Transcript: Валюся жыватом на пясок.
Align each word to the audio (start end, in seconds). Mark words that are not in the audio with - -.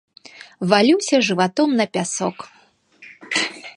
Валюся 0.71 1.15
жыватом 1.27 1.69
на 1.81 1.85
пясок. 1.93 2.37